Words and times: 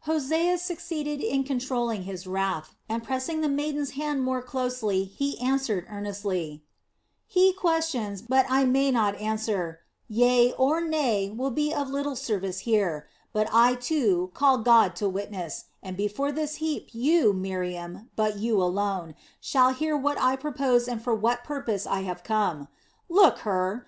Hosea 0.00 0.58
succeeded 0.58 1.20
in 1.20 1.44
controlling 1.44 2.02
his 2.02 2.26
wrath, 2.26 2.74
and 2.88 3.04
pressing 3.04 3.40
the 3.40 3.48
maiden's 3.48 3.90
hand 3.92 4.20
more 4.24 4.42
closely, 4.42 5.04
he 5.04 5.38
answered 5.38 5.86
earnestly: 5.88 6.64
"He 7.24 7.52
questions, 7.52 8.20
but 8.20 8.46
I 8.50 8.64
may 8.64 8.90
not 8.90 9.14
answer; 9.14 9.78
'yea' 10.08 10.52
or 10.58 10.80
'nay' 10.80 11.30
will 11.30 11.52
be 11.52 11.72
of 11.72 11.88
little 11.88 12.16
service 12.16 12.58
here; 12.66 13.06
but 13.32 13.48
I, 13.52 13.76
too, 13.76 14.32
call 14.34 14.58
God 14.58 14.96
to 14.96 15.08
witness, 15.08 15.66
and 15.84 15.96
before 15.96 16.32
this 16.32 16.56
heap 16.56 16.88
you, 16.92 17.32
Miriam, 17.32 18.10
but 18.16 18.38
you 18.38 18.60
alone, 18.60 19.14
shall 19.40 19.72
hear 19.72 19.96
what 19.96 20.18
I 20.20 20.34
propose 20.34 20.88
and 20.88 21.00
for 21.00 21.14
what 21.14 21.44
purpose 21.44 21.86
I 21.86 22.00
have 22.00 22.24
come. 22.24 22.66
Look, 23.08 23.38
Hur! 23.38 23.84